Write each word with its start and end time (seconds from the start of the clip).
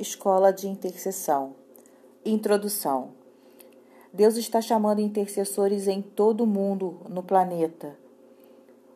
Escola 0.00 0.50
de 0.50 0.66
Intercessão. 0.66 1.54
Introdução. 2.24 3.10
Deus 4.10 4.38
está 4.38 4.58
chamando 4.62 5.02
intercessores 5.02 5.86
em 5.86 6.00
todo 6.00 6.44
o 6.44 6.46
mundo, 6.46 7.02
no 7.06 7.22
planeta. 7.22 7.98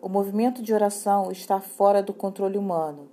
O 0.00 0.08
movimento 0.08 0.62
de 0.62 0.72
oração 0.72 1.30
está 1.30 1.60
fora 1.60 2.02
do 2.02 2.14
controle 2.14 2.56
humano. 2.56 3.10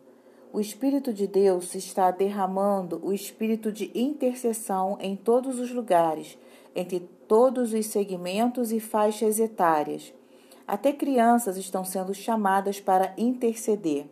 O 0.54 0.62
Espírito 0.62 1.12
de 1.12 1.28
Deus 1.28 1.76
está 1.76 2.12
derramando 2.12 3.02
o 3.04 3.12
espírito 3.12 3.74
de 3.74 3.92
intercessão 3.94 4.98
em 5.02 5.18
todos 5.18 5.60
os 5.60 5.70
lugares, 5.74 6.38
entre 6.74 7.02
todos 7.28 7.74
os 7.74 7.86
segmentos 7.88 8.72
e 8.72 8.80
faixas 8.80 9.38
etárias. 9.38 10.14
Até 10.66 10.94
crianças 10.94 11.58
estão 11.58 11.84
sendo 11.84 12.14
chamadas 12.14 12.80
para 12.80 13.14
interceder. 13.18 14.06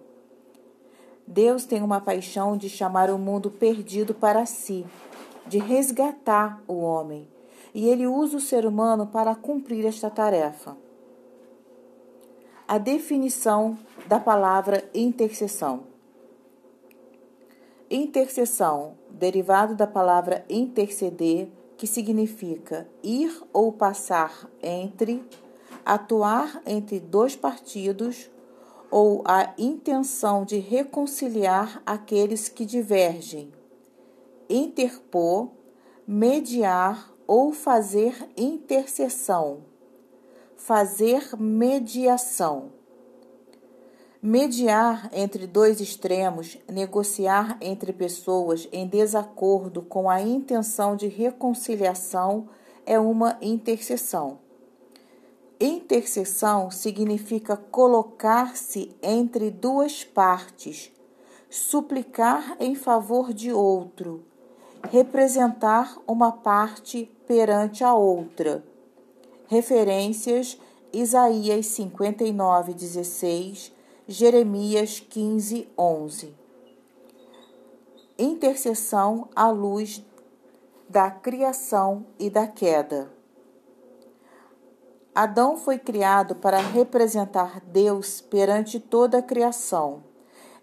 Deus 1.32 1.64
tem 1.64 1.84
uma 1.84 2.02
paixão 2.02 2.58
de 2.58 2.68
chamar 2.68 3.12
o 3.12 3.20
mundo 3.20 3.52
perdido 3.52 4.16
para 4.16 4.48
si, 4.48 4.84
de 5.46 5.60
resgatar 5.60 6.60
o 6.68 6.80
homem, 6.80 7.28
e 7.72 7.88
ele 7.88 8.08
usa 8.08 8.38
o 8.38 8.42
ser 8.42 8.66
humano 8.66 9.06
para 9.06 9.36
cumprir 9.36 9.86
esta 9.86 10.10
tarefa. 10.10 10.76
A 12.68 12.80
definição 12.80 13.78
da 14.08 14.20
palavra 14.20 14.90
intercessão. 14.92 15.84
Intercessão, 17.92 18.96
derivado 19.12 19.76
da 19.76 19.86
palavra 19.86 20.44
interceder, 20.50 21.48
que 21.78 21.86
significa 21.86 22.90
ir 23.04 23.40
ou 23.54 23.72
passar 23.72 24.50
entre, 24.64 25.23
atuar 25.86 26.59
entre 26.66 27.00
dois 27.00 27.36
partidos 27.36 28.32
ou 28.92 29.22
a 29.26 29.54
intenção 29.58 30.44
de 30.44 30.58
reconciliar 30.58 31.82
aqueles 31.86 32.50
que 32.50 32.66
divergem, 32.66 33.52
interpor, 34.50 35.50
mediar 36.08 37.14
ou 37.28 37.54
fazer 37.54 38.16
intercessão, 38.36 39.59
fazer 40.56 41.36
mediação. 41.38 42.72
Mediar 44.22 45.09
entre 45.14 45.48
dois 45.48 45.80
extremos, 45.80 46.58
negociar 46.68 47.58
entre 47.62 47.94
pessoas 47.94 48.68
em 48.72 48.86
desacordo 48.86 49.81
com 49.81 50.09
a 50.09 50.22
intenção 50.22 50.96
de 50.96 51.08
reconciliação 51.08 52.50
é 52.86 53.00
uma 53.00 53.38
intercessão. 53.42 54.40
Intercessão 55.60 56.72
significa 56.72 57.58
colocar-se 57.58 58.96
entre 59.04 59.52
duas 59.52 60.06
partes, 60.06 60.92
suplicar 61.50 62.56
em 62.62 62.76
favor 62.76 63.34
de 63.34 63.52
outro, 63.52 64.24
representar 64.90 65.98
uma 66.08 66.32
parte 66.32 67.12
perante 67.28 67.84
a 67.84 67.94
outra. 67.94 68.64
Referências: 69.48 70.58
Isaías 70.94 71.66
59, 71.66 72.74
16 72.74 73.80
Jeremias 74.12 75.00
15, 75.00 75.70
11. 75.78 76.34
Intercessão 78.18 79.30
à 79.36 79.52
luz 79.52 80.04
da 80.90 81.12
criação 81.12 82.08
e 82.18 82.28
da 82.28 82.48
queda. 82.48 83.19
Adão 85.22 85.58
foi 85.58 85.78
criado 85.78 86.34
para 86.34 86.59
representar 86.59 87.59
Deus 87.59 88.22
perante 88.22 88.80
toda 88.80 89.17
a 89.17 89.22
criação. 89.22 90.02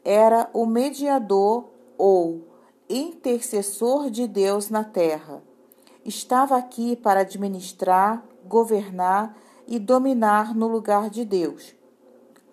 Era 0.02 0.48
o 0.54 0.64
mediador 0.64 1.68
ou 1.98 2.48
intercessor 2.88 4.08
de 4.08 4.26
Deus 4.26 4.70
na 4.70 4.82
terra. 4.82 5.42
Estava 6.06 6.56
aqui 6.56 6.96
para 6.96 7.20
administrar, 7.20 8.24
governar 8.46 9.36
e 9.66 9.78
dominar 9.78 10.54
no 10.54 10.68
lugar 10.68 11.10
de 11.10 11.22
Deus. 11.22 11.74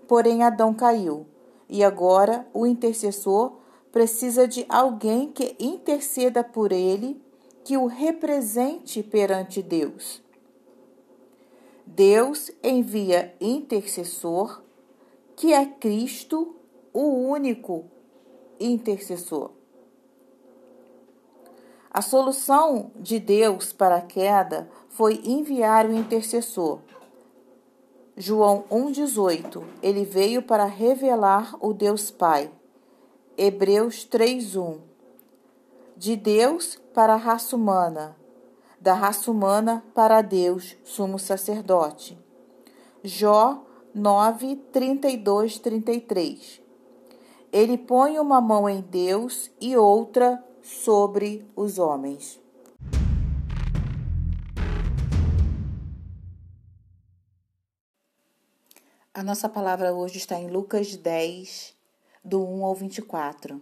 Porém, 0.05 0.43
Adão 0.43 0.73
caiu, 0.73 1.25
e 1.69 1.85
agora 1.85 2.45
o 2.53 2.67
intercessor 2.67 3.59
precisa 3.93 4.45
de 4.45 4.65
alguém 4.67 5.31
que 5.31 5.55
interceda 5.57 6.43
por 6.43 6.73
ele, 6.73 7.23
que 7.63 7.77
o 7.77 7.85
represente 7.85 9.01
perante 9.01 9.61
Deus. 9.61 10.21
Deus 11.85 12.51
envia 12.63 13.35
intercessor, 13.39 14.61
que 15.35 15.53
é 15.53 15.65
Cristo, 15.65 16.55
o 16.93 17.07
único 17.29 17.85
intercessor. 18.59 19.51
A 21.91 22.01
solução 22.01 22.91
de 22.95 23.19
Deus 23.19 23.71
para 23.71 23.97
a 23.97 24.01
queda 24.01 24.69
foi 24.89 25.21
enviar 25.25 25.85
o 25.85 25.93
intercessor, 25.93 26.79
João 28.15 28.63
1,18 28.69 29.63
Ele 29.81 30.05
veio 30.05 30.43
para 30.43 30.65
revelar 30.65 31.55
o 31.59 31.73
Deus 31.73 32.11
Pai. 32.11 32.51
Hebreus 33.35 34.07
3,1 34.07 34.77
De 35.97 36.15
Deus 36.15 36.79
para 36.93 37.15
a 37.15 37.17
raça 37.17 37.55
humana, 37.55 38.15
da 38.83 38.93
raça 38.93 39.31
humana 39.31 39.81
para 39.95 40.21
Deus, 40.21 40.75
sumo 40.83 41.17
sacerdote. 41.17 42.19
Jó 43.01 43.65
9, 43.95 44.57
32, 44.73 45.57
33 45.59 46.61
Ele 47.49 47.77
põe 47.77 48.19
uma 48.19 48.41
mão 48.41 48.67
em 48.67 48.81
Deus 48.81 49.49
e 49.61 49.77
outra 49.77 50.43
sobre 50.61 51.49
os 51.55 51.79
homens. 51.79 52.41
A 59.13 59.23
nossa 59.23 59.47
palavra 59.47 59.93
hoje 59.93 60.17
está 60.17 60.37
em 60.37 60.49
Lucas 60.49 60.97
10, 60.97 61.73
do 62.21 62.43
1 62.45 62.65
ao 62.65 62.75
24. 62.75 63.61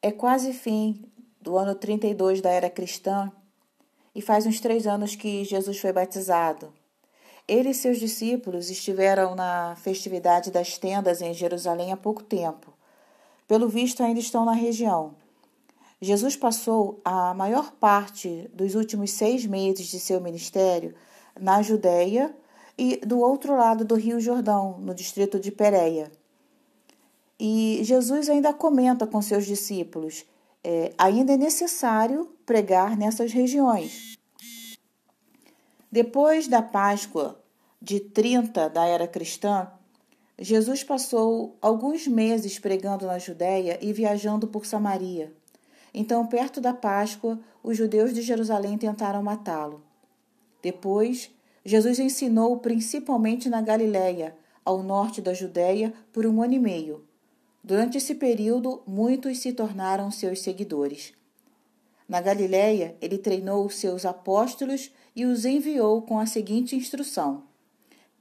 É 0.00 0.10
quase 0.10 0.54
fim 0.54 1.12
do 1.40 1.56
ano 1.56 1.74
32 1.74 2.40
da 2.40 2.50
era 2.50 2.68
cristã 2.70 3.30
e 4.14 4.20
faz 4.20 4.46
uns 4.46 4.60
três 4.60 4.86
anos 4.86 5.14
que 5.14 5.44
Jesus 5.44 5.78
foi 5.78 5.92
batizado. 5.92 6.72
Ele 7.46 7.70
e 7.70 7.74
seus 7.74 7.98
discípulos 7.98 8.68
estiveram 8.68 9.34
na 9.34 9.74
festividade 9.76 10.50
das 10.50 10.76
tendas 10.76 11.22
em 11.22 11.32
Jerusalém 11.32 11.92
há 11.92 11.96
pouco 11.96 12.22
tempo. 12.22 12.72
Pelo 13.46 13.68
visto, 13.68 14.02
ainda 14.02 14.20
estão 14.20 14.44
na 14.44 14.52
região. 14.52 15.14
Jesus 16.00 16.36
passou 16.36 17.00
a 17.04 17.32
maior 17.34 17.72
parte 17.72 18.48
dos 18.52 18.74
últimos 18.74 19.12
seis 19.12 19.46
meses 19.46 19.86
de 19.86 19.98
seu 19.98 20.20
ministério 20.20 20.94
na 21.40 21.62
Judéia 21.62 22.34
e 22.76 22.96
do 22.98 23.18
outro 23.18 23.56
lado 23.56 23.84
do 23.84 23.96
Rio 23.96 24.20
Jordão, 24.20 24.78
no 24.78 24.94
distrito 24.94 25.40
de 25.40 25.50
Pérea. 25.50 26.12
E 27.40 27.80
Jesus 27.82 28.28
ainda 28.28 28.52
comenta 28.52 29.06
com 29.06 29.22
seus 29.22 29.46
discípulos: 29.46 30.24
é, 30.62 30.92
ainda 30.98 31.32
é 31.32 31.36
necessário 31.36 32.26
pregar 32.44 32.96
nessas 32.96 33.32
regiões. 33.32 34.18
Depois 35.90 36.46
da 36.48 36.60
Páscoa 36.60 37.42
de 37.80 38.00
30 38.00 38.68
da 38.68 38.86
era 38.86 39.06
cristã, 39.06 39.70
Jesus 40.38 40.84
passou 40.84 41.56
alguns 41.60 42.06
meses 42.06 42.58
pregando 42.58 43.06
na 43.06 43.18
Judéia 43.18 43.78
e 43.80 43.92
viajando 43.92 44.46
por 44.46 44.66
Samaria. 44.66 45.32
Então, 45.92 46.26
perto 46.26 46.60
da 46.60 46.72
Páscoa, 46.74 47.40
os 47.62 47.76
judeus 47.76 48.12
de 48.12 48.22
Jerusalém 48.22 48.76
tentaram 48.78 49.22
matá-lo. 49.22 49.82
Depois, 50.62 51.30
Jesus 51.64 51.98
ensinou 51.98 52.58
principalmente 52.58 53.48
na 53.48 53.60
Galiléia, 53.60 54.36
ao 54.64 54.82
norte 54.82 55.22
da 55.22 55.32
Judéia, 55.32 55.92
por 56.12 56.26
um 56.26 56.42
ano 56.42 56.54
e 56.54 56.58
meio. 56.58 57.07
Durante 57.68 57.98
esse 57.98 58.14
período, 58.14 58.82
muitos 58.86 59.40
se 59.40 59.52
tornaram 59.52 60.10
seus 60.10 60.40
seguidores. 60.40 61.12
Na 62.08 62.18
Galiléia, 62.18 62.96
ele 62.98 63.18
treinou 63.18 63.68
seus 63.68 64.06
apóstolos 64.06 64.90
e 65.14 65.26
os 65.26 65.44
enviou 65.44 66.00
com 66.00 66.18
a 66.18 66.24
seguinte 66.24 66.74
instrução: 66.74 67.42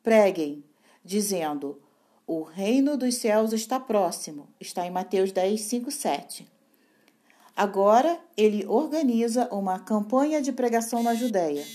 Preguem, 0.03 0.65
dizendo: 1.01 1.81
O 2.27 2.41
reino 2.41 2.97
dos 2.97 3.15
céus 3.15 3.53
está 3.53 3.79
próximo. 3.79 4.49
Está 4.59 4.85
em 4.85 4.91
Mateus 4.91 5.31
10, 5.31 5.61
5, 5.61 5.91
7. 5.91 6.45
Agora, 7.55 8.19
ele 8.35 8.65
organiza 8.67 9.47
uma 9.49 9.79
campanha 9.79 10.41
de 10.41 10.51
pregação 10.51 11.01
na 11.01 11.15
Judéia. 11.15 11.65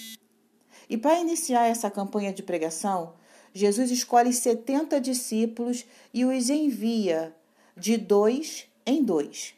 E 0.90 0.98
para 0.98 1.18
iniciar 1.18 1.68
essa 1.68 1.90
campanha 1.90 2.34
de 2.34 2.42
pregação, 2.42 3.14
Jesus 3.54 3.90
escolhe 3.90 4.30
70 4.30 5.00
discípulos 5.00 5.86
e 6.12 6.26
os 6.26 6.50
envia 6.50 7.34
de 7.76 7.96
dois 7.96 8.66
em 8.86 9.02
dois. 9.02 9.54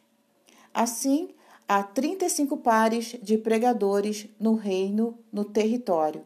Assim, 0.73 1.31
há 1.69 1.83
35 1.83 2.57
pares 2.59 3.17
de 3.23 3.39
pregadores 3.39 4.27
no 4.39 4.55
reino, 4.55 5.19
no 5.33 5.45
território, 5.45 6.25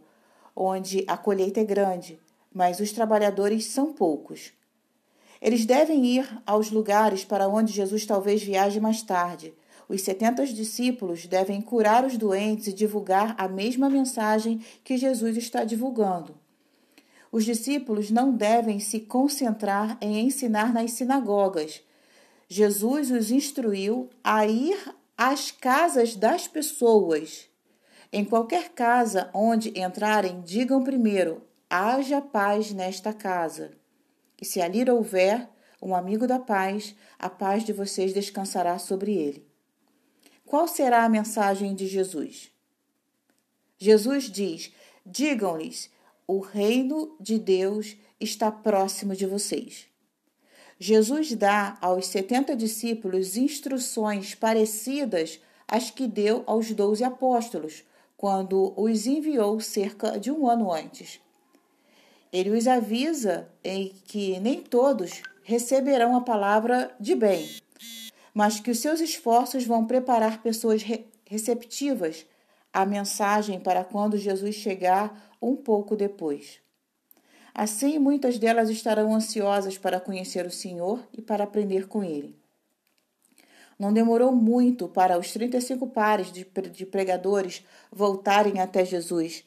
onde 0.55 1.05
a 1.06 1.17
colheita 1.17 1.61
é 1.61 1.64
grande, 1.64 2.19
mas 2.52 2.81
os 2.81 2.93
trabalhadores 2.93 3.67
são 3.67 3.93
poucos. 3.93 4.52
Eles 5.40 5.64
devem 5.64 6.05
ir 6.05 6.29
aos 6.44 6.70
lugares 6.70 7.25
para 7.25 7.49
onde 7.49 7.73
Jesus 7.73 8.05
talvez 8.05 8.43
viaje 8.43 8.81
mais 8.81 9.02
tarde. 9.02 9.55
Os 9.88 10.02
setenta 10.02 10.44
discípulos 10.44 11.26
devem 11.26 11.62
curar 11.62 12.05
os 12.05 12.17
doentes 12.17 12.67
e 12.67 12.73
divulgar 12.73 13.35
a 13.38 13.49
mesma 13.49 13.88
mensagem 13.88 14.61
que 14.82 14.99
Jesus 14.99 15.37
está 15.37 15.64
divulgando. 15.64 16.35
Os 17.30 17.44
discípulos 17.44 18.10
não 18.10 18.32
devem 18.32 18.80
se 18.80 19.00
concentrar 19.00 19.98
em 20.00 20.26
ensinar 20.26 20.72
nas 20.72 20.92
sinagogas. 20.92 21.82
Jesus 22.48 23.10
os 23.10 23.30
instruiu 23.30 24.08
a 24.25 24.46
ir 24.46 24.78
às 25.16 25.50
casas 25.50 26.16
das 26.16 26.48
pessoas. 26.48 27.46
Em 28.10 28.25
qualquer 28.25 28.70
casa 28.70 29.30
onde 29.34 29.78
entrarem, 29.78 30.40
digam 30.40 30.82
primeiro: 30.82 31.42
haja 31.69 32.22
paz 32.22 32.72
nesta 32.72 33.12
casa. 33.12 33.72
E 34.40 34.44
se 34.44 34.62
ali 34.62 34.88
houver 34.90 35.48
um 35.82 35.94
amigo 35.94 36.26
da 36.26 36.38
paz, 36.38 36.94
a 37.19 37.28
paz 37.28 37.64
de 37.64 37.72
vocês 37.72 38.12
descansará 38.12 38.78
sobre 38.78 39.14
ele. 39.14 39.46
Qual 40.46 40.66
será 40.66 41.04
a 41.04 41.08
mensagem 41.08 41.75
de 41.75 41.86
Jesus? 41.86 42.50
Jesus 43.76 44.25
diz: 44.25 44.72
digam-lhes, 45.04 45.90
o 46.28 46.40
reino 46.40 47.16
de 47.19 47.38
Deus 47.38 47.96
está 48.20 48.52
próximo 48.52 49.16
de 49.16 49.25
vocês. 49.25 49.86
Jesus 50.78 51.34
dá 51.34 51.78
aos 51.80 52.06
setenta 52.06 52.54
discípulos 52.54 53.36
instruções 53.36 54.34
parecidas 54.34 55.40
às 55.66 55.90
que 55.90 56.06
deu 56.06 56.44
aos 56.46 56.70
doze 56.70 57.02
apóstolos, 57.02 57.82
quando 58.14 58.75
os 58.76 59.06
enviou 59.06 59.58
cerca 59.58 60.19
de 60.19 60.30
um 60.30 60.46
ano 60.46 60.70
antes. 60.70 61.19
Ele 62.30 62.50
os 62.50 62.66
avisa 62.66 63.48
em 63.64 63.94
que 64.04 64.38
nem 64.38 64.60
todos 64.60 65.22
receberão 65.42 66.14
a 66.14 66.20
palavra 66.20 66.94
de 67.00 67.14
bem, 67.14 67.48
mas 68.34 68.60
que 68.60 68.70
os 68.70 68.80
seus 68.80 69.00
esforços 69.00 69.64
vão 69.64 69.86
preparar 69.86 70.42
pessoas 70.42 70.82
receptivas 71.25 72.26
à 72.70 72.84
mensagem 72.84 73.58
para 73.58 73.82
quando 73.82 74.19
Jesus 74.19 74.54
chegar 74.56 75.27
um 75.40 75.56
pouco 75.56 75.96
depois. 75.96 76.61
Assim, 77.55 77.99
muitas 77.99 78.38
delas 78.38 78.70
estarão 78.70 79.14
ansiosas 79.14 79.76
para 79.76 80.00
conhecer 80.00 80.46
o 80.46 80.50
Senhor 80.50 81.00
e 81.12 81.20
para 81.20 81.44
aprender 81.44 81.88
com 81.88 82.05
ele. 82.05 82.37
Não 83.79 83.93
demorou 83.93 84.32
muito 84.32 84.88
para 84.88 85.19
os 85.19 85.32
35 85.32 85.87
pares 85.88 86.32
de 86.32 86.87
pregadores 86.87 87.64
voltarem 87.93 88.61
até 88.61 88.85
Jesus. 88.85 89.44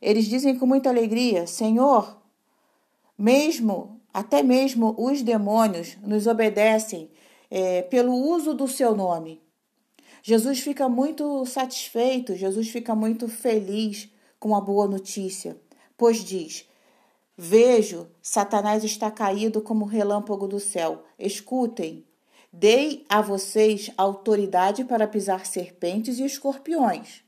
Eles 0.00 0.26
dizem 0.26 0.58
com 0.58 0.66
muita 0.66 0.88
alegria: 0.88 1.46
Senhor, 1.46 2.16
mesmo, 3.16 4.00
até 4.12 4.42
mesmo 4.42 4.94
os 4.98 5.22
demônios 5.22 5.96
nos 6.02 6.26
obedecem 6.26 7.10
é, 7.50 7.82
pelo 7.82 8.12
uso 8.12 8.54
do 8.54 8.66
seu 8.66 8.94
nome. 8.94 9.40
Jesus 10.22 10.60
fica 10.60 10.88
muito 10.88 11.44
satisfeito, 11.44 12.34
Jesus 12.34 12.68
fica 12.68 12.94
muito 12.94 13.28
feliz 13.28 14.08
com 14.44 14.54
a 14.54 14.60
boa 14.60 14.86
notícia, 14.86 15.56
pois 15.96 16.22
diz: 16.22 16.68
Vejo, 17.34 18.06
Satanás 18.20 18.84
está 18.84 19.10
caído 19.10 19.62
como 19.62 19.86
relâmpago 19.86 20.46
do 20.46 20.60
céu. 20.60 21.02
Escutem, 21.18 22.04
Dei 22.52 23.06
a 23.08 23.22
vocês 23.22 23.90
autoridade 23.96 24.84
para 24.84 25.08
pisar 25.08 25.46
serpentes 25.46 26.18
e 26.18 26.26
escorpiões. 26.26 27.24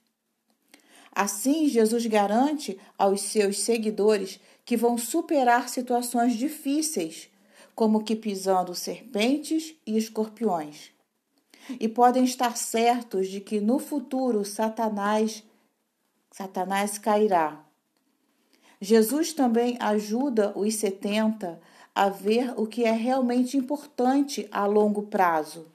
Assim, 1.11 1.67
Jesus 1.71 2.05
garante 2.05 2.79
aos 2.99 3.23
seus 3.23 3.61
seguidores 3.61 4.39
que 4.63 4.77
vão 4.77 4.99
superar 4.99 5.71
situações 5.71 6.35
difíceis, 6.35 7.31
como 7.75 8.05
que 8.05 8.15
pisando 8.15 8.75
serpentes 8.75 9.75
e 9.87 9.97
escorpiões. 9.97 10.91
E 11.81 11.89
podem 11.89 12.25
estar 12.25 12.59
certos 12.59 13.29
de 13.29 13.41
que 13.41 13.59
no 13.59 13.79
futuro 13.79 14.45
Satanás 14.45 15.43
Satanás 16.37 16.99
cairá. 16.99 17.65
Jesus 18.79 19.33
também 19.33 19.79
ajuda 19.81 20.53
os 20.55 20.75
setenta 20.75 21.59
a 21.95 22.11
ver 22.11 22.53
o 22.59 22.67
que 22.67 22.85
é 22.85 22.91
realmente 22.91 23.57
importante 23.57 24.47
a 24.53 24.67
longo 24.67 25.05
prazo. 25.05 25.67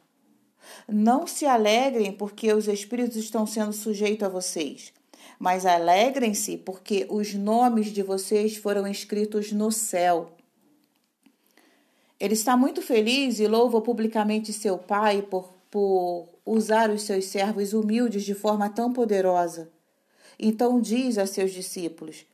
Não 0.87 1.25
se 1.25 1.47
alegrem 1.47 2.11
porque 2.11 2.53
os 2.53 2.67
espíritos 2.67 3.17
estão 3.17 3.47
sendo 3.47 3.73
sujeitos 3.73 4.23
a 4.23 4.29
vocês, 4.29 4.93
mas 5.39 5.65
alegrem-se 5.65 6.57
porque 6.57 7.07
os 7.09 7.33
nomes 7.33 7.87
de 7.87 8.03
vocês 8.03 8.55
foram 8.55 8.85
escritos 8.85 9.51
no 9.51 9.71
céu. 9.71 10.29
Ele 12.19 12.35
está 12.35 12.55
muito 12.55 12.83
feliz 12.83 13.39
e 13.39 13.47
louva 13.47 13.81
publicamente 13.81 14.53
seu 14.53 14.77
Pai 14.77 15.23
por, 15.23 15.55
por 15.71 16.29
usar 16.45 16.91
os 16.91 17.01
seus 17.01 17.25
servos 17.25 17.73
humildes 17.73 18.23
de 18.23 18.35
forma 18.35 18.69
tão 18.69 18.93
poderosa. 18.93 19.80
Então 20.43 20.81
diz 20.81 21.19
a 21.19 21.27
seus 21.27 21.51
discípulos: 21.53 22.25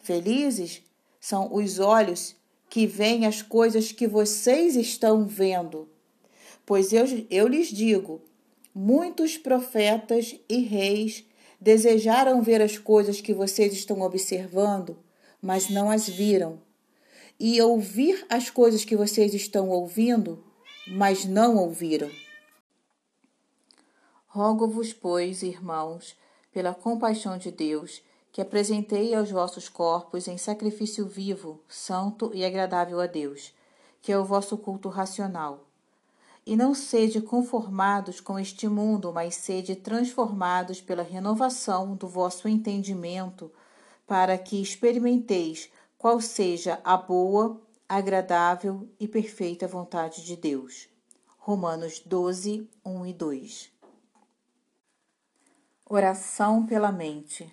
Felizes 0.00 0.82
são 1.20 1.54
os 1.54 1.78
olhos 1.78 2.34
que 2.70 2.86
veem 2.86 3.26
as 3.26 3.42
coisas 3.42 3.92
que 3.92 4.08
vocês 4.08 4.76
estão 4.76 5.26
vendo. 5.26 5.86
Pois 6.64 6.90
eu, 6.90 7.04
eu 7.28 7.46
lhes 7.46 7.68
digo: 7.68 8.22
muitos 8.74 9.36
profetas 9.36 10.34
e 10.48 10.60
reis 10.60 11.22
desejaram 11.60 12.40
ver 12.40 12.62
as 12.62 12.78
coisas 12.78 13.20
que 13.20 13.34
vocês 13.34 13.74
estão 13.74 14.00
observando, 14.00 14.96
mas 15.42 15.68
não 15.68 15.90
as 15.90 16.08
viram, 16.08 16.58
e 17.38 17.60
ouvir 17.60 18.24
as 18.30 18.48
coisas 18.48 18.86
que 18.86 18.96
vocês 18.96 19.34
estão 19.34 19.68
ouvindo, 19.68 20.42
mas 20.88 21.26
não 21.26 21.58
ouviram. 21.58 22.10
Rogo-vos, 24.28 24.94
pois, 24.94 25.42
irmãos, 25.42 26.16
pela 26.52 26.74
compaixão 26.74 27.38
de 27.38 27.50
Deus, 27.50 28.02
que 28.32 28.40
apresentei 28.40 29.14
aos 29.14 29.30
vossos 29.30 29.68
corpos 29.68 30.28
em 30.28 30.38
sacrifício 30.38 31.06
vivo, 31.06 31.60
santo 31.68 32.30
e 32.34 32.44
agradável 32.44 33.00
a 33.00 33.06
Deus, 33.06 33.52
que 34.00 34.12
é 34.12 34.18
o 34.18 34.24
vosso 34.24 34.56
culto 34.56 34.88
racional. 34.88 35.66
E 36.46 36.56
não 36.56 36.74
sede 36.74 37.20
conformados 37.20 38.20
com 38.20 38.38
este 38.38 38.66
mundo, 38.66 39.12
mas 39.12 39.34
sede 39.34 39.76
transformados 39.76 40.80
pela 40.80 41.02
renovação 41.02 41.94
do 41.94 42.08
vosso 42.08 42.48
entendimento, 42.48 43.50
para 44.06 44.36
que 44.38 44.60
experimenteis 44.60 45.70
qual 45.98 46.20
seja 46.20 46.80
a 46.82 46.96
boa, 46.96 47.60
agradável 47.88 48.88
e 48.98 49.06
perfeita 49.06 49.68
vontade 49.68 50.24
de 50.24 50.34
Deus. 50.34 50.88
Romanos 51.38 52.00
12, 52.00 52.68
1 52.84 53.06
e 53.06 53.12
2. 53.12 53.69
Oração 55.92 56.64
pela 56.64 56.92
mente. 56.92 57.52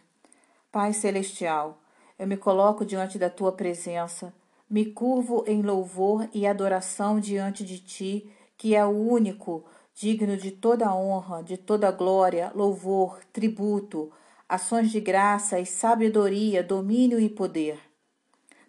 Pai 0.72 0.94
Celestial, 0.94 1.82
eu 2.20 2.28
me 2.28 2.38
coloco 2.38 2.86
diante 2.86 3.18
da 3.18 3.32
tua 3.32 3.52
presença, 3.52 4.32
me 4.70 4.86
curvo 4.86 5.44
em 5.48 5.64
louvor 5.64 6.30
e 6.32 6.46
adoração 6.46 7.20
diante 7.20 7.66
de 7.66 7.80
ti, 7.80 8.32
que 8.56 8.76
é 8.76 8.86
o 8.86 8.90
único, 8.90 9.66
digno 9.96 10.38
de 10.38 10.52
toda 10.52 10.94
honra, 10.94 11.42
de 11.42 11.58
toda 11.58 11.90
glória, 11.90 12.52
louvor, 12.54 13.22
tributo, 13.34 14.12
ações 14.48 14.92
de 14.92 15.02
graça 15.02 15.60
e 15.60 15.66
sabedoria, 15.66 16.62
domínio 16.62 17.20
e 17.20 17.28
poder. 17.28 17.80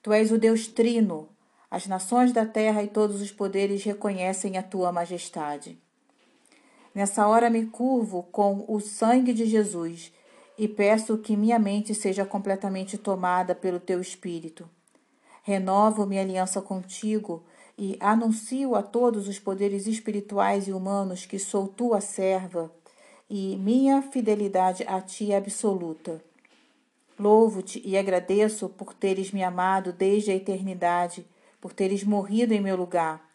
Tu 0.01 0.15
és 0.15 0.33
o 0.33 0.39
Deus 0.39 0.67
Trino, 0.67 1.29
as 1.71 1.87
nações 1.87 2.33
da 2.33 2.47
terra 2.47 2.83
e 2.83 2.89
todos 2.89 3.21
os 3.21 3.31
poderes 3.31 3.85
reconhecem 3.85 4.57
a 4.57 4.63
tua 4.63 4.91
majestade. 4.91 5.79
Nessa 6.99 7.29
hora 7.29 7.49
me 7.49 7.65
curvo 7.65 8.25
com 8.25 8.65
o 8.67 8.81
sangue 8.81 9.33
de 9.33 9.47
Jesus 9.47 10.13
e 10.59 10.67
peço 10.67 11.17
que 11.17 11.37
minha 11.37 11.57
mente 11.57 11.95
seja 11.95 12.25
completamente 12.25 12.99
tomada 12.99 13.55
pelo 13.55 13.79
teu 13.79 14.01
espírito. 14.01 14.69
Renovo 15.45 16.05
minha 16.05 16.23
aliança 16.23 16.61
contigo 16.61 17.45
e 17.79 17.97
anuncio 18.01 18.75
a 18.75 18.83
todos 18.83 19.29
os 19.29 19.39
poderes 19.39 19.87
espirituais 19.87 20.67
e 20.67 20.73
humanos 20.73 21.25
que 21.25 21.39
sou 21.39 21.69
tua 21.69 22.01
serva 22.01 22.69
e 23.31 23.57
minha 23.59 24.03
fidelidade 24.03 24.83
a 24.89 25.01
ti 25.01 25.31
é 25.31 25.37
absoluta. 25.37 26.21
Louvo-te 27.17 27.81
e 27.85 27.97
agradeço 27.97 28.69
por 28.71 28.93
teres 28.93 29.31
me 29.31 29.45
amado 29.45 29.93
desde 29.93 30.33
a 30.33 30.35
eternidade, 30.35 31.25
por 31.61 31.73
teres 31.73 32.03
morrido 32.03 32.53
em 32.53 32.61
meu 32.61 32.75
lugar. 32.75 33.28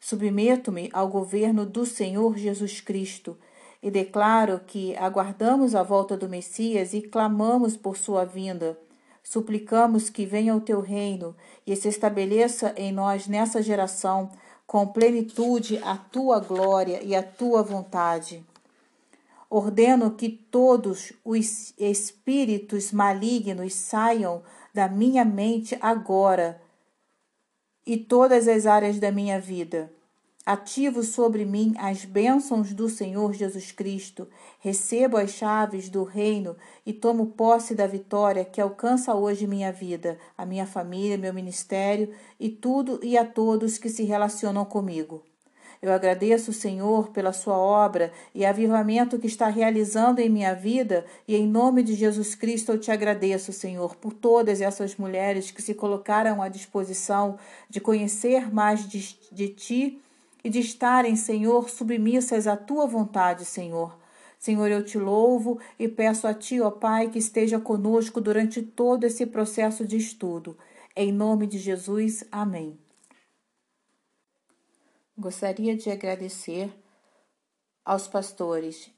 Submeto-me 0.00 0.88
ao 0.92 1.08
governo 1.08 1.66
do 1.66 1.84
Senhor 1.84 2.36
Jesus 2.38 2.80
Cristo 2.80 3.36
e 3.82 3.90
declaro 3.90 4.60
que 4.66 4.96
aguardamos 4.96 5.74
a 5.74 5.82
volta 5.82 6.16
do 6.16 6.28
Messias 6.28 6.94
e 6.94 7.02
clamamos 7.02 7.76
por 7.76 7.96
sua 7.96 8.24
vinda. 8.24 8.78
Suplicamos 9.22 10.08
que 10.08 10.24
venha 10.24 10.56
o 10.56 10.60
teu 10.60 10.80
reino 10.80 11.36
e 11.66 11.76
se 11.76 11.88
estabeleça 11.88 12.72
em 12.76 12.90
nós 12.90 13.28
nessa 13.28 13.62
geração 13.62 14.30
com 14.66 14.86
plenitude 14.86 15.78
a 15.82 15.96
tua 15.96 16.40
glória 16.40 17.02
e 17.02 17.14
a 17.14 17.22
tua 17.22 17.62
vontade. 17.62 18.44
Ordeno 19.50 20.12
que 20.12 20.28
todos 20.28 21.12
os 21.24 21.74
espíritos 21.76 22.92
malignos 22.92 23.74
saiam 23.74 24.42
da 24.72 24.88
minha 24.88 25.24
mente 25.24 25.76
agora, 25.80 26.62
e 27.86 27.96
todas 27.96 28.46
as 28.48 28.66
áreas 28.66 28.98
da 28.98 29.10
minha 29.10 29.40
vida. 29.40 29.90
Ativo 30.44 31.02
sobre 31.02 31.44
mim 31.44 31.74
as 31.78 32.04
bênçãos 32.04 32.72
do 32.72 32.88
Senhor 32.88 33.34
Jesus 33.34 33.70
Cristo, 33.70 34.26
recebo 34.58 35.16
as 35.16 35.30
chaves 35.30 35.88
do 35.88 36.02
reino 36.02 36.56
e 36.84 36.92
tomo 36.92 37.26
posse 37.26 37.74
da 37.74 37.86
vitória 37.86 38.44
que 38.44 38.60
alcança 38.60 39.14
hoje 39.14 39.46
minha 39.46 39.70
vida, 39.70 40.18
a 40.36 40.46
minha 40.46 40.66
família, 40.66 41.18
meu 41.18 41.32
ministério 41.32 42.12
e 42.38 42.48
tudo 42.48 42.98
e 43.02 43.18
a 43.18 43.24
todos 43.24 43.78
que 43.78 43.88
se 43.88 44.02
relacionam 44.02 44.64
comigo. 44.64 45.22
Eu 45.82 45.92
agradeço, 45.92 46.52
Senhor, 46.52 47.08
pela 47.08 47.32
sua 47.32 47.56
obra 47.56 48.12
e 48.34 48.44
avivamento 48.44 49.18
que 49.18 49.26
está 49.26 49.48
realizando 49.48 50.20
em 50.20 50.28
minha 50.28 50.54
vida, 50.54 51.06
e 51.26 51.34
em 51.34 51.46
nome 51.46 51.82
de 51.82 51.94
Jesus 51.94 52.34
Cristo 52.34 52.72
eu 52.72 52.78
te 52.78 52.90
agradeço, 52.90 53.50
Senhor, 53.50 53.96
por 53.96 54.12
todas 54.12 54.60
essas 54.60 54.96
mulheres 54.96 55.50
que 55.50 55.62
se 55.62 55.72
colocaram 55.72 56.42
à 56.42 56.48
disposição 56.48 57.38
de 57.68 57.80
conhecer 57.80 58.52
mais 58.52 58.86
de, 58.86 59.16
de 59.32 59.48
ti 59.48 59.98
e 60.44 60.50
de 60.50 60.60
estarem, 60.60 61.16
Senhor, 61.16 61.70
submissas 61.70 62.46
à 62.46 62.58
tua 62.58 62.86
vontade, 62.86 63.46
Senhor. 63.46 63.98
Senhor, 64.38 64.70
eu 64.70 64.84
te 64.84 64.98
louvo 64.98 65.58
e 65.78 65.88
peço 65.88 66.26
a 66.26 66.34
ti, 66.34 66.60
ó 66.60 66.70
Pai, 66.70 67.08
que 67.08 67.18
esteja 67.18 67.58
conosco 67.58 68.20
durante 68.20 68.60
todo 68.60 69.04
esse 69.04 69.24
processo 69.24 69.86
de 69.86 69.96
estudo. 69.96 70.56
Em 70.94 71.10
nome 71.10 71.46
de 71.46 71.58
Jesus, 71.58 72.22
amém. 72.30 72.78
Gostaria 75.20 75.76
de 75.76 75.90
agradecer 75.90 76.72
aos 77.84 78.08
pastores 78.08 78.90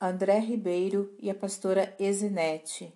André 0.00 0.38
Ribeiro 0.38 1.14
e 1.18 1.28
a 1.28 1.34
pastora 1.34 1.94
Ezinete 2.00 2.90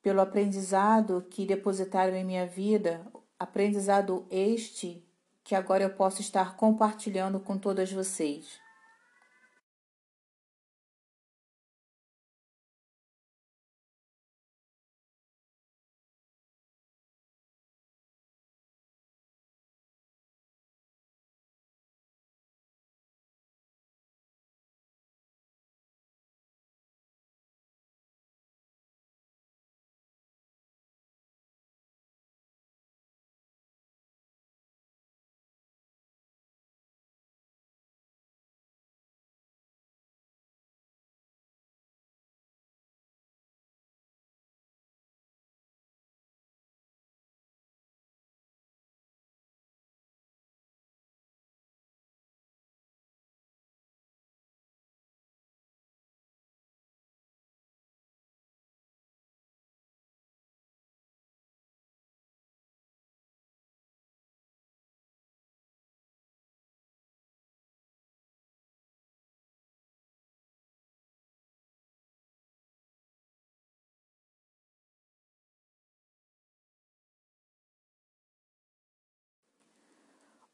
pelo 0.00 0.20
aprendizado 0.20 1.26
que 1.28 1.44
depositaram 1.44 2.14
em 2.14 2.22
minha 2.22 2.46
vida, 2.46 3.04
aprendizado 3.36 4.24
este 4.30 5.04
que 5.42 5.56
agora 5.56 5.82
eu 5.82 5.90
posso 5.90 6.20
estar 6.20 6.54
compartilhando 6.54 7.40
com 7.40 7.58
todas 7.58 7.90
vocês. 7.90 8.60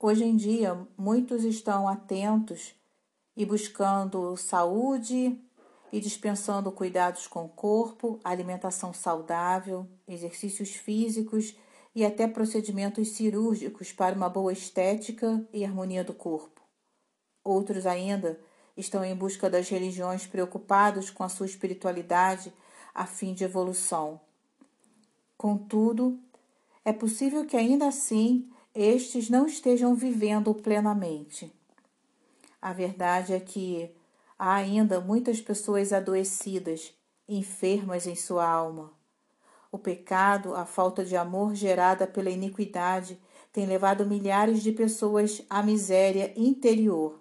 Hoje 0.04 0.24
em 0.24 0.34
dia, 0.34 0.76
muitos 0.98 1.44
estão 1.44 1.86
atentos 1.86 2.74
e 3.36 3.46
buscando 3.46 4.36
saúde 4.36 5.40
e 5.92 6.00
dispensando 6.00 6.72
cuidados 6.72 7.28
com 7.28 7.44
o 7.44 7.48
corpo, 7.48 8.18
alimentação 8.24 8.92
saudável, 8.92 9.86
exercícios 10.08 10.70
físicos 10.70 11.54
e 11.94 12.04
até 12.04 12.26
procedimentos 12.26 13.10
cirúrgicos 13.10 13.92
para 13.92 14.16
uma 14.16 14.28
boa 14.28 14.52
estética 14.52 15.46
e 15.52 15.64
harmonia 15.64 16.02
do 16.02 16.12
corpo. 16.12 16.60
Outros 17.44 17.86
ainda 17.86 18.40
estão 18.76 19.04
em 19.04 19.14
busca 19.14 19.48
das 19.48 19.68
religiões 19.68 20.26
preocupados 20.26 21.10
com 21.10 21.22
a 21.22 21.28
sua 21.28 21.46
espiritualidade 21.46 22.52
a 22.92 23.06
fim 23.06 23.32
de 23.32 23.44
evolução. 23.44 24.20
Contudo, 25.36 26.18
é 26.84 26.92
possível 26.92 27.46
que 27.46 27.56
ainda 27.56 27.86
assim 27.86 28.50
estes 28.74 29.28
não 29.28 29.46
estejam 29.46 29.94
vivendo 29.94 30.54
plenamente. 30.54 31.52
A 32.60 32.72
verdade 32.72 33.34
é 33.34 33.40
que 33.40 33.90
há 34.38 34.54
ainda 34.54 35.00
muitas 35.00 35.40
pessoas 35.40 35.92
adoecidas, 35.92 36.94
enfermas 37.28 38.06
em 38.06 38.14
sua 38.14 38.48
alma. 38.48 38.90
O 39.70 39.78
pecado, 39.78 40.54
a 40.54 40.64
falta 40.64 41.04
de 41.04 41.16
amor 41.16 41.54
gerada 41.54 42.06
pela 42.06 42.30
iniquidade, 42.30 43.18
tem 43.52 43.66
levado 43.66 44.06
milhares 44.06 44.62
de 44.62 44.72
pessoas 44.72 45.42
à 45.50 45.62
miséria 45.62 46.32
interior 46.34 47.20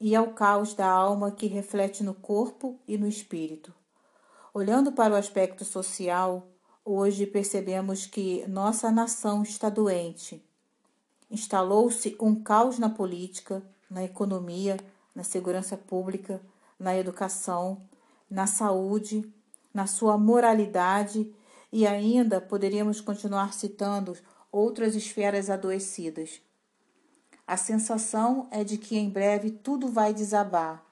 e 0.00 0.16
ao 0.16 0.28
caos 0.28 0.72
da 0.72 0.86
alma 0.86 1.30
que 1.30 1.46
reflete 1.46 2.02
no 2.02 2.14
corpo 2.14 2.78
e 2.88 2.96
no 2.96 3.06
espírito. 3.06 3.74
Olhando 4.54 4.92
para 4.92 5.12
o 5.12 5.16
aspecto 5.16 5.62
social, 5.62 6.48
hoje 6.82 7.26
percebemos 7.26 8.06
que 8.06 8.46
nossa 8.48 8.90
nação 8.90 9.42
está 9.42 9.68
doente 9.68 10.42
instalou-se 11.30 12.16
um 12.20 12.34
caos 12.34 12.78
na 12.78 12.90
política, 12.90 13.62
na 13.88 14.02
economia, 14.04 14.76
na 15.14 15.22
segurança 15.22 15.76
pública, 15.76 16.40
na 16.78 16.96
educação, 16.96 17.82
na 18.28 18.46
saúde, 18.46 19.30
na 19.72 19.86
sua 19.86 20.18
moralidade 20.18 21.32
e 21.72 21.86
ainda 21.86 22.40
poderíamos 22.40 23.00
continuar 23.00 23.52
citando 23.52 24.16
outras 24.50 24.94
esferas 24.94 25.48
adoecidas. 25.48 26.40
A 27.46 27.56
sensação 27.56 28.48
é 28.50 28.64
de 28.64 28.78
que 28.78 28.96
em 28.96 29.08
breve 29.08 29.50
tudo 29.50 29.88
vai 29.88 30.14
desabar 30.14 30.84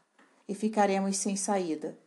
e 0.49 0.55
ficaremos 0.55 1.17
sem 1.17 1.37
saída. 1.37 1.99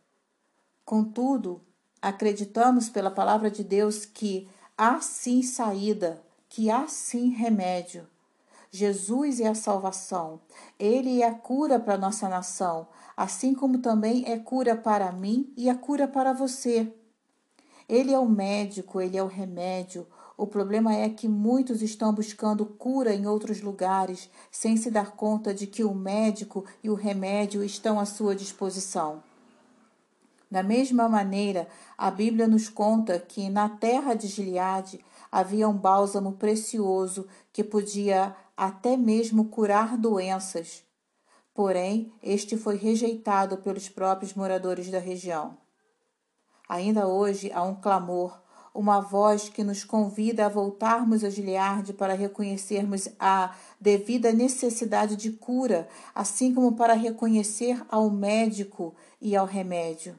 Contudo, 0.84 1.60
acreditamos 2.00 2.88
pela 2.88 3.10
palavra 3.10 3.50
de 3.50 3.62
Deus 3.62 4.04
que 4.04 4.48
há 4.76 5.00
sim 5.00 5.42
saída, 5.42 6.22
que 6.48 6.70
há 6.70 6.86
sim 6.88 7.30
remédio, 7.30 8.06
Jesus 8.74 9.38
é 9.38 9.48
a 9.48 9.54
salvação. 9.54 10.40
Ele 10.78 11.20
é 11.20 11.28
a 11.28 11.34
cura 11.34 11.78
para 11.78 11.94
a 11.94 11.98
nossa 11.98 12.26
nação, 12.26 12.88
assim 13.14 13.54
como 13.54 13.78
também 13.78 14.24
é 14.26 14.38
cura 14.38 14.74
para 14.74 15.12
mim 15.12 15.52
e 15.58 15.68
a 15.68 15.74
cura 15.74 16.08
para 16.08 16.32
você. 16.32 16.90
Ele 17.86 18.14
é 18.14 18.18
o 18.18 18.26
médico, 18.26 18.98
ele 18.98 19.18
é 19.18 19.22
o 19.22 19.26
remédio. 19.26 20.06
O 20.38 20.46
problema 20.46 20.94
é 20.94 21.10
que 21.10 21.28
muitos 21.28 21.82
estão 21.82 22.14
buscando 22.14 22.64
cura 22.64 23.14
em 23.14 23.26
outros 23.26 23.60
lugares, 23.60 24.30
sem 24.50 24.78
se 24.78 24.90
dar 24.90 25.10
conta 25.10 25.52
de 25.52 25.66
que 25.66 25.84
o 25.84 25.94
médico 25.94 26.64
e 26.82 26.88
o 26.88 26.94
remédio 26.94 27.62
estão 27.62 28.00
à 28.00 28.06
sua 28.06 28.34
disposição. 28.34 29.22
Da 30.50 30.62
mesma 30.62 31.10
maneira, 31.10 31.68
a 31.96 32.10
Bíblia 32.10 32.48
nos 32.48 32.70
conta 32.70 33.18
que 33.18 33.50
na 33.50 33.68
terra 33.68 34.14
de 34.14 34.28
Gileade 34.28 35.04
havia 35.30 35.66
um 35.66 35.72
bálsamo 35.72 36.32
precioso 36.32 37.26
que 37.52 37.64
podia 37.64 38.36
até 38.56 38.96
mesmo 38.96 39.46
curar 39.46 39.96
doenças. 39.96 40.84
Porém, 41.54 42.12
este 42.22 42.56
foi 42.56 42.76
rejeitado 42.76 43.58
pelos 43.58 43.88
próprios 43.88 44.34
moradores 44.34 44.90
da 44.90 44.98
região. 44.98 45.56
Ainda 46.68 47.06
hoje 47.06 47.52
há 47.52 47.62
um 47.62 47.74
clamor, 47.74 48.40
uma 48.74 49.00
voz 49.00 49.50
que 49.50 49.62
nos 49.62 49.84
convida 49.84 50.46
a 50.46 50.48
voltarmos 50.48 51.22
a 51.22 51.28
Gileade 51.28 51.92
para 51.92 52.14
reconhecermos 52.14 53.08
a 53.18 53.54
devida 53.78 54.32
necessidade 54.32 55.14
de 55.14 55.32
cura, 55.32 55.86
assim 56.14 56.54
como 56.54 56.72
para 56.72 56.94
reconhecer 56.94 57.84
ao 57.90 58.08
médico 58.08 58.94
e 59.20 59.36
ao 59.36 59.44
remédio. 59.44 60.18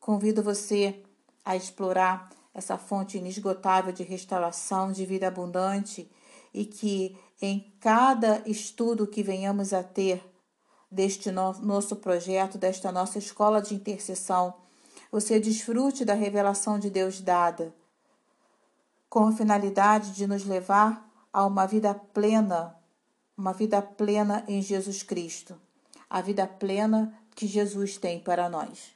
Convido 0.00 0.42
você 0.42 1.02
a 1.44 1.54
explorar 1.54 2.30
essa 2.54 2.78
fonte 2.78 3.18
inesgotável 3.18 3.92
de 3.92 4.02
restauração, 4.02 4.90
de 4.90 5.04
vida 5.04 5.28
abundante 5.28 6.10
e 6.56 6.64
que 6.64 7.14
em 7.40 7.70
cada 7.78 8.42
estudo 8.48 9.06
que 9.06 9.22
venhamos 9.22 9.74
a 9.74 9.82
ter 9.82 10.24
deste 10.90 11.30
no 11.30 11.52
nosso 11.60 11.96
projeto, 11.96 12.56
desta 12.56 12.90
nossa 12.90 13.18
escola 13.18 13.60
de 13.60 13.74
intercessão, 13.74 14.54
você 15.12 15.38
desfrute 15.38 16.02
da 16.02 16.14
revelação 16.14 16.78
de 16.78 16.88
Deus 16.88 17.20
dada 17.20 17.74
com 19.10 19.26
a 19.26 19.32
finalidade 19.32 20.12
de 20.12 20.26
nos 20.26 20.46
levar 20.46 21.06
a 21.30 21.44
uma 21.44 21.66
vida 21.66 21.94
plena, 21.94 22.74
uma 23.36 23.52
vida 23.52 23.82
plena 23.82 24.42
em 24.48 24.62
Jesus 24.62 25.02
Cristo, 25.02 25.60
a 26.08 26.22
vida 26.22 26.46
plena 26.46 27.14
que 27.34 27.46
Jesus 27.46 27.98
tem 27.98 28.18
para 28.18 28.48
nós. 28.48 28.94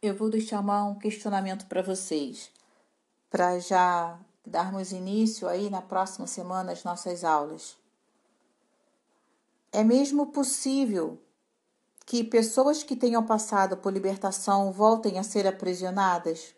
Eu 0.00 0.14
vou 0.14 0.30
deixar 0.30 0.60
um 0.60 0.94
questionamento 0.94 1.66
para 1.66 1.82
vocês, 1.82 2.52
para 3.28 3.58
já 3.58 4.18
darmos 4.48 4.92
início 4.92 5.46
aí 5.46 5.70
na 5.70 5.82
próxima 5.82 6.26
semana 6.26 6.72
às 6.72 6.82
nossas 6.82 7.22
aulas. 7.22 7.76
É 9.70 9.84
mesmo 9.84 10.26
possível 10.28 11.20
que 12.06 12.24
pessoas 12.24 12.82
que 12.82 12.96
tenham 12.96 13.24
passado 13.24 13.76
por 13.76 13.92
libertação 13.92 14.72
voltem 14.72 15.18
a 15.18 15.22
ser 15.22 15.46
aprisionadas? 15.46 16.54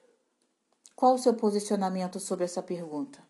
Qual 0.95 1.15
o 1.15 1.19
seu 1.19 1.35
posicionamento 1.35 2.21
sobre 2.21 2.45
essa 2.45 2.63
pergunta? 2.63 3.30